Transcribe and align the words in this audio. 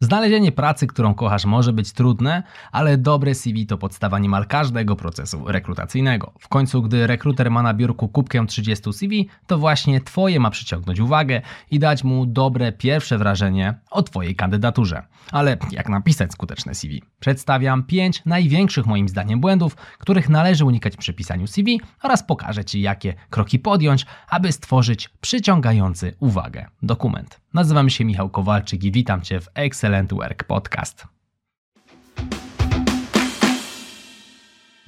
Znalezienie 0.00 0.52
pracy, 0.52 0.86
którą 0.86 1.14
kochasz, 1.14 1.44
może 1.44 1.72
być 1.72 1.92
trudne, 1.92 2.42
ale 2.72 2.98
dobre 2.98 3.34
CV 3.34 3.66
to 3.66 3.78
podstawa 3.78 4.18
niemal 4.18 4.46
każdego 4.46 4.96
procesu 4.96 5.44
rekrutacyjnego. 5.46 6.32
W 6.40 6.48
końcu, 6.48 6.82
gdy 6.82 7.06
rekruter 7.06 7.50
ma 7.50 7.62
na 7.62 7.74
biurku 7.74 8.08
kubkę 8.08 8.46
30 8.46 8.92
CV, 8.92 9.28
to 9.46 9.58
właśnie 9.58 10.00
Twoje 10.00 10.40
ma 10.40 10.50
przyciągnąć 10.50 11.00
uwagę 11.00 11.42
i 11.70 11.78
dać 11.78 12.04
mu 12.04 12.26
dobre 12.26 12.72
pierwsze 12.72 13.18
wrażenie 13.18 13.74
o 13.90 14.02
Twojej 14.02 14.36
kandydaturze. 14.36 15.02
Ale 15.32 15.56
jak 15.72 15.88
napisać 15.88 16.32
skuteczne 16.32 16.74
CV? 16.74 17.02
Przedstawiam 17.20 17.82
5 17.82 18.22
największych 18.26 18.86
moim 18.86 19.08
zdaniem 19.08 19.40
błędów, 19.40 19.76
których 19.76 20.28
należy 20.28 20.64
unikać 20.64 20.96
przy 20.96 21.14
pisaniu 21.14 21.46
CV 21.46 21.80
oraz 22.02 22.22
pokażę 22.22 22.64
Ci, 22.64 22.80
jakie 22.80 23.14
kroki 23.30 23.58
podjąć, 23.58 24.06
aby 24.28 24.52
stworzyć 24.52 25.08
przyciągający 25.20 26.14
uwagę 26.20 26.66
dokument. 26.82 27.40
Nazywam 27.54 27.90
się 27.90 28.04
Michał 28.04 28.30
Kowalczyk 28.30 28.84
i 28.84 28.92
witam 28.92 29.22
Cię 29.22 29.40
w 29.40 29.48
Excellent 29.54 30.14
Work 30.14 30.44
Podcast. 30.44 31.17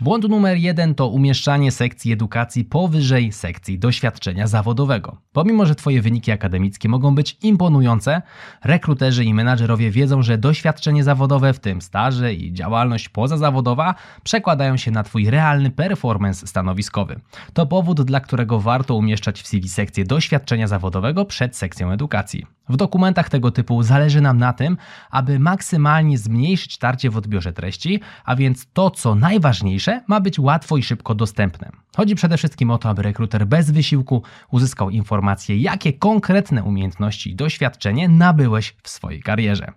Błąd 0.00 0.28
numer 0.28 0.56
jeden 0.56 0.94
to 0.94 1.08
umieszczanie 1.08 1.72
sekcji 1.72 2.12
edukacji 2.12 2.64
powyżej 2.64 3.32
sekcji 3.32 3.78
doświadczenia 3.78 4.46
zawodowego. 4.46 5.16
Pomimo, 5.32 5.66
że 5.66 5.74
Twoje 5.74 6.02
wyniki 6.02 6.32
akademickie 6.32 6.88
mogą 6.88 7.14
być 7.14 7.36
imponujące, 7.42 8.22
rekruterzy 8.64 9.24
i 9.24 9.34
menadżerowie 9.34 9.90
wiedzą, 9.90 10.22
że 10.22 10.38
doświadczenie 10.38 11.04
zawodowe, 11.04 11.52
w 11.52 11.60
tym 11.60 11.82
staże 11.82 12.34
i 12.34 12.52
działalność 12.52 13.08
pozazawodowa, 13.08 13.94
przekładają 14.24 14.76
się 14.76 14.90
na 14.90 15.02
Twój 15.02 15.30
realny 15.30 15.70
performance 15.70 16.46
stanowiskowy. 16.46 17.20
To 17.52 17.66
powód, 17.66 18.02
dla 18.02 18.20
którego 18.20 18.60
warto 18.60 18.94
umieszczać 18.94 19.42
w 19.42 19.46
CV 19.46 19.68
sekcję 19.68 20.04
doświadczenia 20.04 20.66
zawodowego 20.66 21.24
przed 21.24 21.56
sekcją 21.56 21.90
edukacji. 21.90 22.46
W 22.68 22.76
dokumentach 22.76 23.28
tego 23.28 23.50
typu 23.50 23.82
zależy 23.82 24.20
nam 24.20 24.38
na 24.38 24.52
tym, 24.52 24.76
aby 25.10 25.38
maksymalnie 25.38 26.18
zmniejszyć 26.18 26.78
tarcie 26.78 27.10
w 27.10 27.16
odbiorze 27.16 27.52
treści, 27.52 28.00
a 28.24 28.36
więc 28.36 28.66
to, 28.72 28.90
co 28.90 29.14
najważniejsze, 29.14 29.89
ma 30.06 30.20
być 30.20 30.38
łatwo 30.38 30.76
i 30.76 30.82
szybko 30.82 31.14
dostępne. 31.14 31.70
Chodzi 31.96 32.14
przede 32.14 32.36
wszystkim 32.36 32.70
o 32.70 32.78
to, 32.78 32.88
aby 32.88 33.02
rekruter 33.02 33.46
bez 33.46 33.70
wysiłku 33.70 34.22
uzyskał 34.50 34.90
informacje, 34.90 35.56
jakie 35.56 35.92
konkretne 35.92 36.64
umiejętności 36.64 37.30
i 37.30 37.34
doświadczenie 37.34 38.08
nabyłeś 38.08 38.76
w 38.82 38.88
swojej 38.88 39.22
karierze. 39.22 39.72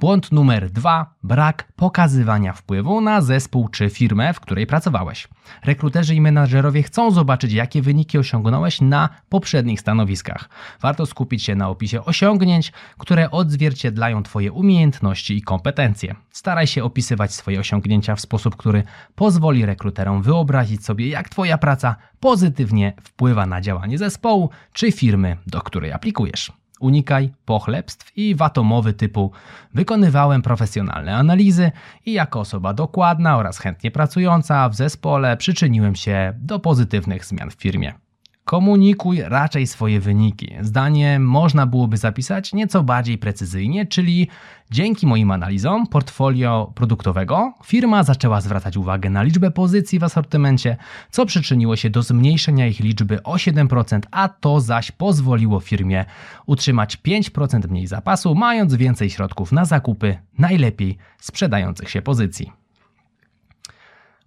Błąd 0.00 0.32
numer 0.32 0.70
dwa: 0.70 1.14
brak 1.22 1.72
pokazywania 1.76 2.52
wpływu 2.52 3.00
na 3.00 3.20
zespół 3.20 3.68
czy 3.68 3.90
firmę, 3.90 4.34
w 4.34 4.40
której 4.40 4.66
pracowałeś. 4.66 5.28
Rekruterzy 5.64 6.14
i 6.14 6.20
menadżerowie 6.20 6.82
chcą 6.82 7.10
zobaczyć, 7.10 7.52
jakie 7.52 7.82
wyniki 7.82 8.18
osiągnąłeś 8.18 8.80
na 8.80 9.08
poprzednich 9.28 9.80
stanowiskach. 9.80 10.48
Warto 10.80 11.06
skupić 11.06 11.42
się 11.42 11.54
na 11.54 11.68
opisie 11.68 12.04
osiągnięć, 12.04 12.72
które 12.98 13.30
odzwierciedlają 13.30 14.22
Twoje 14.22 14.52
umiejętności 14.52 15.36
i 15.36 15.42
kompetencje. 15.42 16.14
Staraj 16.30 16.66
się 16.66 16.84
opisywać 16.84 17.34
swoje 17.34 17.60
osiągnięcia 17.60 18.16
w 18.16 18.20
sposób, 18.20 18.56
który 18.56 18.82
pozwoli 19.14 19.66
rekruterom 19.66 20.22
wyobrazić 20.22 20.84
sobie, 20.84 21.08
jak 21.08 21.28
Twoja 21.28 21.58
praca 21.58 21.96
pozytywnie 22.20 22.92
wpływa 23.02 23.46
na 23.46 23.60
działanie 23.60 23.98
zespołu 23.98 24.50
czy 24.72 24.92
firmy, 24.92 25.36
do 25.46 25.60
której 25.60 25.92
aplikujesz. 25.92 26.52
Unikaj 26.80 27.30
pochlebstw 27.44 28.12
i 28.16 28.34
watomowy 28.34 28.92
typu 28.92 29.30
wykonywałem 29.74 30.42
profesjonalne 30.42 31.16
analizy 31.16 31.72
i 32.06 32.12
jako 32.12 32.40
osoba 32.40 32.74
dokładna 32.74 33.36
oraz 33.36 33.58
chętnie 33.58 33.90
pracująca 33.90 34.68
w 34.68 34.74
zespole 34.74 35.36
przyczyniłem 35.36 35.94
się 35.94 36.34
do 36.38 36.58
pozytywnych 36.58 37.24
zmian 37.24 37.50
w 37.50 37.54
firmie. 37.54 38.05
Komunikuj 38.46 39.22
raczej 39.24 39.66
swoje 39.66 40.00
wyniki. 40.00 40.54
Zdanie 40.60 41.18
można 41.18 41.66
byłoby 41.66 41.96
zapisać 41.96 42.52
nieco 42.52 42.82
bardziej 42.82 43.18
precyzyjnie, 43.18 43.86
czyli 43.86 44.28
dzięki 44.70 45.06
moim 45.06 45.30
analizom 45.30 45.86
portfolio 45.86 46.72
produktowego 46.74 47.54
firma 47.64 48.02
zaczęła 48.02 48.40
zwracać 48.40 48.76
uwagę 48.76 49.10
na 49.10 49.22
liczbę 49.22 49.50
pozycji 49.50 49.98
w 49.98 50.04
asortymencie, 50.04 50.76
co 51.10 51.26
przyczyniło 51.26 51.76
się 51.76 51.90
do 51.90 52.02
zmniejszenia 52.02 52.66
ich 52.66 52.80
liczby 52.80 53.22
o 53.22 53.34
7%, 53.34 54.00
a 54.10 54.28
to 54.28 54.60
zaś 54.60 54.92
pozwoliło 54.92 55.60
firmie 55.60 56.04
utrzymać 56.46 56.96
5% 56.96 57.68
mniej 57.68 57.86
zapasu, 57.86 58.34
mając 58.34 58.74
więcej 58.74 59.10
środków 59.10 59.52
na 59.52 59.64
zakupy 59.64 60.18
najlepiej 60.38 60.98
sprzedających 61.18 61.90
się 61.90 62.02
pozycji. 62.02 62.52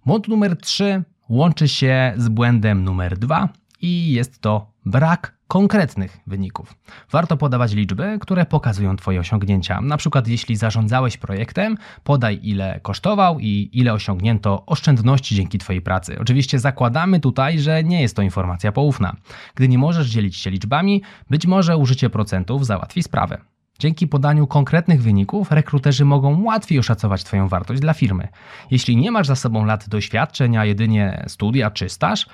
Błąd 0.06 0.28
numer 0.28 0.56
3 0.56 1.02
łączy 1.28 1.68
się 1.68 2.12
z 2.16 2.28
błędem 2.28 2.84
numer 2.84 3.18
2 3.18 3.48
i 3.80 4.12
jest 4.12 4.40
to 4.40 4.72
brak 4.86 5.40
konkretnych 5.48 6.18
wyników. 6.26 6.74
Warto 7.10 7.36
podawać 7.36 7.72
liczby, 7.72 8.18
które 8.20 8.46
pokazują 8.46 8.96
Twoje 8.96 9.20
osiągnięcia. 9.20 9.80
Na 9.80 9.96
przykład, 9.96 10.28
jeśli 10.28 10.56
zarządzałeś 10.56 11.16
projektem, 11.16 11.76
podaj 12.04 12.40
ile 12.42 12.80
kosztował 12.82 13.40
i 13.40 13.70
ile 13.72 13.92
osiągnięto 13.92 14.66
oszczędności 14.66 15.34
dzięki 15.34 15.58
Twojej 15.58 15.82
pracy. 15.82 16.18
Oczywiście 16.20 16.58
zakładamy 16.58 17.20
tutaj, 17.20 17.58
że 17.58 17.84
nie 17.84 18.02
jest 18.02 18.16
to 18.16 18.22
informacja 18.22 18.72
poufna. 18.72 19.16
Gdy 19.54 19.68
nie 19.68 19.78
możesz 19.78 20.08
dzielić 20.08 20.36
się 20.36 20.50
liczbami, 20.50 21.02
być 21.30 21.46
może 21.46 21.76
użycie 21.76 22.10
procentów 22.10 22.66
załatwi 22.66 23.02
sprawę. 23.02 23.38
Dzięki 23.80 24.08
podaniu 24.08 24.46
konkretnych 24.46 25.02
wyników, 25.02 25.52
rekruterzy 25.52 26.04
mogą 26.04 26.42
łatwiej 26.42 26.78
oszacować 26.78 27.24
Twoją 27.24 27.48
wartość 27.48 27.80
dla 27.80 27.94
firmy. 27.94 28.28
Jeśli 28.70 28.96
nie 28.96 29.10
masz 29.10 29.26
za 29.26 29.36
sobą 29.36 29.64
lat 29.64 29.88
doświadczeń, 29.88 30.56
a 30.56 30.64
jedynie 30.64 31.24
studia 31.28 31.70
czy 31.70 31.88
staż, 31.88 32.26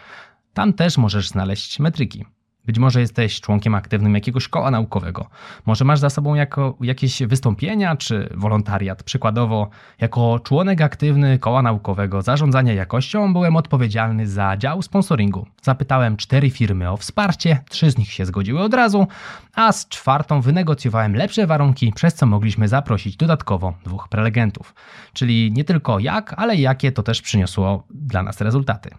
tam 0.57 0.73
też 0.73 0.99
możesz 0.99 1.29
znaleźć 1.29 1.81
metryki. 1.81 2.25
Być 2.65 2.79
może 2.79 3.01
jesteś 3.01 3.41
członkiem 3.41 3.75
aktywnym 3.75 4.15
jakiegoś 4.15 4.49
koła 4.49 4.71
naukowego. 4.71 5.27
Może 5.67 5.85
masz 5.85 5.99
za 5.99 6.11
sobą 6.11 6.35
jako, 6.35 6.77
jakieś 6.81 7.23
wystąpienia 7.23 7.97
czy 7.97 8.29
wolontariat. 8.35 9.03
Przykładowo, 9.03 9.71
jako 10.01 10.41
członek 10.45 10.81
aktywny 10.81 11.39
koła 11.39 11.63
naukowego 11.63 12.23
zarządzania 12.23 12.73
jakością 12.73 13.33
byłem 13.33 13.57
odpowiedzialny 13.57 14.27
za 14.27 14.57
dział 14.57 14.83
sponsoringu. 14.83 15.47
Zapytałem 15.63 16.17
cztery 16.17 16.51
firmy 16.51 16.91
o 16.91 16.97
wsparcie, 16.97 17.59
trzy 17.69 17.91
z 17.91 17.99
nich 17.99 18.13
się 18.13 18.27
zgodziły 18.27 18.61
od 18.61 18.75
razu, 18.75 19.07
a 19.55 19.73
z 19.73 19.89
czwartą 19.89 20.41
wynegocjowałem 20.41 21.17
lepsze 21.17 21.47
warunki, 21.47 21.93
przez 21.93 22.15
co 22.15 22.27
mogliśmy 22.27 22.69
zaprosić 22.69 23.17
dodatkowo 23.17 23.75
dwóch 23.85 24.09
prelegentów. 24.09 24.75
Czyli 25.13 25.53
nie 25.53 25.65
tylko 25.65 25.99
jak, 25.99 26.35
ale 26.37 26.57
jakie 26.57 26.93
to 26.93 27.03
też 27.03 27.23
przyniosło 27.23 27.85
dla 27.91 28.23
nas 28.23 28.41
rezultaty. 28.41 28.91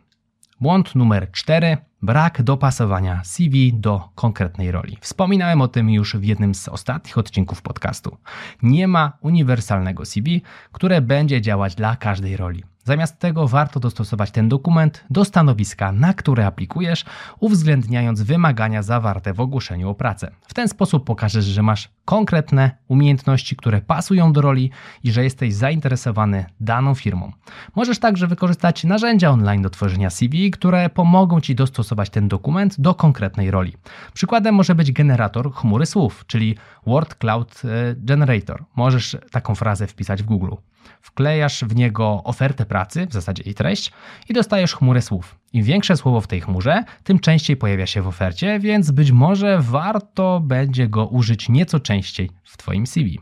Błąd 0.62 0.96
numer 0.96 1.32
4. 1.32 1.78
Brak 2.02 2.44
dopasowania 2.44 3.24
CV 3.24 3.74
do 3.74 4.10
konkretnej 4.16 4.72
roli. 4.72 4.98
Wspominałem 5.02 5.62
o 5.62 5.68
tym 5.68 5.90
już 5.90 6.16
w 6.16 6.24
jednym 6.24 6.56
z 6.56 6.68
ostatnich 6.68 7.18
odcinków 7.18 7.62
podcastu. 7.62 8.18
Nie 8.64 8.88
ma 8.88 9.18
uniwersalnego 9.22 10.06
CV, 10.06 10.42
które 10.72 11.02
będzie 11.02 11.42
działać 11.42 11.76
dla 11.76 11.96
każdej 11.96 12.38
roli. 12.38 12.64
Zamiast 12.84 13.20
tego 13.20 13.48
warto 13.48 13.80
dostosować 13.80 14.32
ten 14.32 14.50
dokument 14.50 15.06
do 15.10 15.26
stanowiska, 15.26 15.92
na 15.92 16.14
które 16.14 16.46
aplikujesz, 16.46 17.06
uwzględniając 17.40 18.22
wymagania 18.22 18.84
zawarte 18.84 19.34
w 19.34 19.40
ogłoszeniu 19.40 19.90
o 19.90 19.96
pracę. 19.96 20.32
W 20.48 20.54
ten 20.54 20.68
sposób 20.68 21.06
pokażesz, 21.06 21.46
że 21.46 21.64
masz 21.64 21.90
konkretne 22.08 22.72
umiejętności, 22.88 23.56
które 23.56 23.82
pasują 23.82 24.34
do 24.34 24.42
roli 24.42 24.72
i 25.04 25.12
że 25.12 25.24
jesteś 25.24 25.54
zainteresowany 25.54 26.46
daną 26.60 26.96
firmą. 26.96 27.32
Możesz 27.76 28.00
także 28.00 28.28
wykorzystać 28.28 28.84
narzędzia 28.84 29.30
online 29.30 29.62
do 29.62 29.70
tworzenia 29.70 30.10
CV, 30.10 30.52
które 30.52 30.90
pomogą 30.90 31.42
Ci 31.42 31.56
dostosować 31.56 32.10
ten 32.10 32.28
dokument 32.28 32.76
do 32.80 32.94
konkretnej 32.94 33.52
roli. 33.52 33.74
Przykładem 34.14 34.56
może 34.56 34.76
być 34.76 34.92
generator 34.92 35.54
chmury 35.54 35.86
słów, 35.86 36.24
czyli 36.28 36.56
Word 36.86 37.16
Cloud 37.16 37.62
e, 37.66 37.96
Generator. 37.96 38.64
Możesz 38.76 39.18
taką 39.32 39.56
frazę 39.56 39.88
wpisać 39.88 40.24
w 40.24 40.26
Google 40.26 40.56
wklejasz 41.02 41.64
w 41.64 41.76
niego 41.76 42.22
ofertę 42.24 42.66
pracy, 42.66 43.08
w 43.08 43.14
zasadzie 43.14 43.44
jej 43.46 43.56
treść, 43.56 43.92
i 44.30 44.34
dostajesz 44.34 44.76
chmurę 44.76 45.02
słów. 45.02 45.36
Im 45.54 45.64
większe 45.64 45.98
słowo 45.98 46.22
w 46.22 46.28
tej 46.28 46.42
chmurze, 46.42 46.84
tym 47.04 47.20
częściej 47.20 47.58
pojawia 47.58 47.86
się 47.86 48.02
w 48.02 48.08
ofercie, 48.08 48.60
więc 48.60 48.92
być 48.92 49.12
może 49.12 49.60
warto 49.62 50.40
będzie 50.40 50.88
go 50.88 51.08
użyć 51.08 51.50
nieco 51.50 51.80
częściej 51.80 52.30
w 52.44 52.58
Twoim 52.58 52.88
CV. 52.88 53.20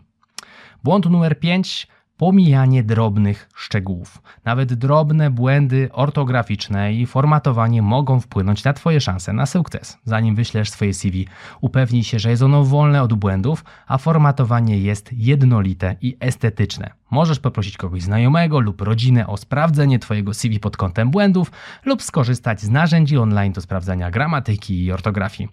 Błąd 0.84 1.06
numer 1.06 1.40
5 1.40 1.88
pomijanie 2.18 2.84
drobnych 2.84 3.50
szczegółów. 3.56 4.22
Nawet 4.46 4.74
drobne 4.74 5.30
błędy 5.30 5.90
ortograficzne 5.92 6.94
i 6.94 7.06
formatowanie 7.06 7.82
mogą 7.82 8.20
wpłynąć 8.20 8.64
na 8.64 8.74
Twoje 8.74 9.02
szanse 9.02 9.34
na 9.34 9.46
sukces. 9.46 9.98
Zanim 10.04 10.36
wyślesz 10.36 10.70
swoje 10.70 10.94
CV, 10.94 11.28
upewnij 11.62 12.04
się, 12.04 12.20
że 12.20 12.30
jest 12.30 12.44
ono 12.44 12.64
wolne 12.64 13.04
od 13.04 13.14
błędów, 13.14 13.66
a 13.88 13.98
formatowanie 13.98 14.78
jest 14.78 15.10
jednolite 15.14 15.96
i 16.02 16.18
estetyczne. 16.20 16.92
Możesz 17.12 17.40
poprosić 17.40 17.78
kogoś 17.78 18.02
znajomego 18.02 18.60
lub 18.60 18.82
rodzinę 18.82 19.28
o 19.28 19.38
sprawdzenie 19.38 20.00
Twojego 20.00 20.34
CV 20.34 20.60
pod 20.60 20.78
kątem 20.78 21.12
błędów 21.12 21.52
lub 21.86 22.04
skorzystać 22.04 22.62
z 22.62 22.70
narzędzi 22.70 23.18
online 23.18 23.54
do 23.54 23.62
sprawdzania 23.62 24.12
gramatyki 24.12 24.84
i 24.84 24.92
ortografii. 24.92 25.50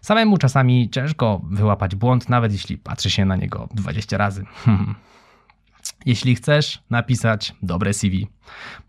Samemu 0.00 0.38
czasami 0.38 0.90
ciężko 0.90 1.40
wyłapać 1.50 1.94
błąd, 1.94 2.28
nawet 2.28 2.52
jeśli 2.52 2.78
patrzy 2.78 3.10
się 3.10 3.24
na 3.24 3.36
niego 3.36 3.68
20 3.74 4.16
razy. 4.16 4.44
Jeśli 6.06 6.34
chcesz 6.34 6.82
napisać 6.90 7.54
dobre 7.62 7.94
CV, 7.94 8.28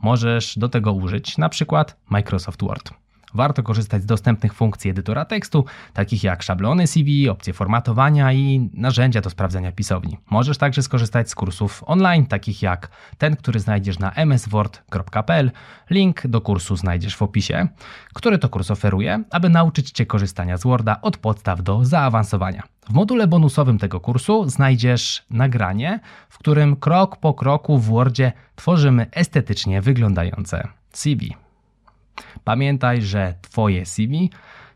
możesz 0.02 0.58
do 0.58 0.70
tego 0.70 0.94
użyć 0.94 1.38
na 1.38 1.50
przykład 1.50 1.98
Microsoft 2.10 2.64
Word. 2.64 3.01
Warto 3.34 3.64
korzystać 3.64 4.04
z 4.04 4.06
dostępnych 4.06 4.54
funkcji 4.54 4.92
edytora 4.92 5.26
tekstu, 5.26 5.66
takich 5.94 6.24
jak 6.24 6.44
szablony 6.44 6.88
CV, 6.88 7.30
opcje 7.30 7.54
formatowania 7.54 8.34
i 8.34 8.70
narzędzia 8.74 9.22
do 9.22 9.30
sprawdzenia 9.30 9.72
pisowni. 9.72 10.18
Możesz 10.30 10.58
także 10.58 10.82
skorzystać 10.82 11.30
z 11.30 11.36
kursów 11.36 11.84
online, 11.86 12.26
takich 12.26 12.62
jak 12.62 12.90
ten, 13.18 13.36
który 13.36 13.60
znajdziesz 13.60 14.00
na 14.00 14.12
msword.pl. 14.12 15.52
Link 15.90 16.28
do 16.28 16.42
kursu 16.42 16.76
znajdziesz 16.76 17.16
w 17.16 17.22
opisie, 17.22 17.68
który 18.14 18.38
to 18.38 18.50
kurs 18.50 18.72
oferuje, 18.72 19.24
aby 19.32 19.50
nauczyć 19.50 19.92
Cię 19.92 20.06
korzystania 20.06 20.58
z 20.58 20.64
Worda 20.64 21.02
od 21.02 21.18
podstaw 21.18 21.64
do 21.64 21.86
zaawansowania. 21.86 22.64
W 22.90 22.94
module 22.94 23.28
bonusowym 23.28 23.78
tego 23.78 24.00
kursu 24.00 24.50
znajdziesz 24.50 25.26
nagranie, 25.30 26.00
w 26.30 26.38
którym 26.38 26.76
krok 26.76 27.18
po 27.18 27.34
kroku 27.34 27.78
w 27.78 27.86
Wordzie 27.86 28.32
tworzymy 28.56 29.08
estetycznie 29.12 29.82
wyglądające 29.82 30.68
CV. 30.92 31.36
Pamiętaj, 32.44 33.02
że 33.02 33.34
Twoje 33.42 33.86
CV 33.86 34.30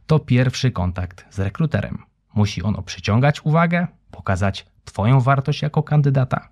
to 0.07 0.19
pierwszy 0.19 0.71
kontakt 0.71 1.25
z 1.29 1.39
rekruterem. 1.39 1.97
Musi 2.33 2.63
ono 2.63 2.81
przyciągać 2.81 3.45
uwagę, 3.45 3.87
pokazać 4.11 4.65
Twoją 4.85 5.21
wartość 5.21 5.61
jako 5.61 5.83
kandydata. 5.83 6.49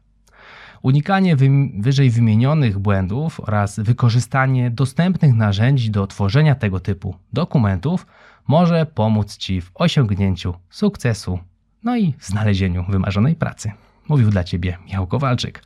Unikanie 0.81 1.35
wyżej 1.79 2.09
wymienionych 2.09 2.79
błędów 2.79 3.39
oraz 3.39 3.79
wykorzystanie 3.79 4.71
dostępnych 4.71 5.33
narzędzi 5.33 5.91
do 5.91 6.07
tworzenia 6.07 6.55
tego 6.55 6.79
typu 6.79 7.15
dokumentów 7.33 8.07
może 8.47 8.85
pomóc 8.85 9.37
Ci 9.37 9.61
w 9.61 9.71
osiągnięciu 9.73 10.53
sukcesu, 10.69 11.39
no 11.83 11.97
i 11.97 12.13
w 12.17 12.25
znalezieniu 12.25 12.85
wymarzonej 12.89 13.35
pracy. 13.35 13.71
Mówił 14.09 14.29
dla 14.29 14.43
Ciebie 14.43 14.77
Michał 14.85 15.07
Kowalczyk. 15.07 15.63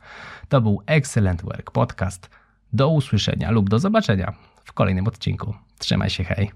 To 0.48 0.60
był 0.60 0.82
Excellent 0.86 1.42
Work 1.42 1.70
Podcast. 1.70 2.30
Do 2.72 2.88
usłyszenia 2.88 3.50
lub 3.50 3.68
do 3.70 3.78
zobaczenia 3.78 4.32
w 4.68 4.72
kolejnym 4.72 5.06
odcinku. 5.06 5.54
Trzymaj 5.78 6.10
się, 6.10 6.24
hej! 6.24 6.50